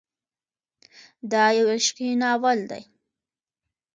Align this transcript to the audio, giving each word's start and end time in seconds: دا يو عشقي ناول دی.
دا 1.31 1.43
يو 1.57 1.65
عشقي 1.75 2.09
ناول 2.21 2.59
دی. 2.69 2.83